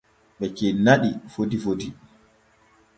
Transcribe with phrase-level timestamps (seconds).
[0.39, 1.87] Ɓe cenna ɗi foti foti.